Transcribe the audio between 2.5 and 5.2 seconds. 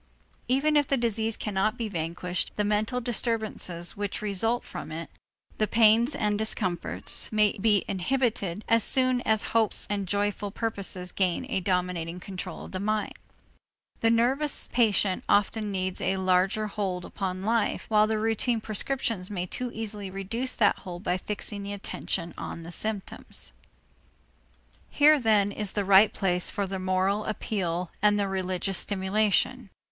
the mental disturbances which result from it,